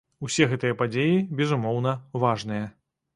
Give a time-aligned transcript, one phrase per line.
[0.27, 1.93] Усе гэтыя падзеі, безумоўна,
[2.25, 2.65] важныя.